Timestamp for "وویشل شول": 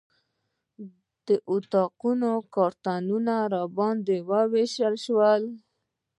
4.29-5.43